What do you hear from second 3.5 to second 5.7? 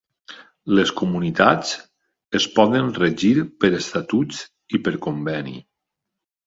per Estatuts i per Conveni.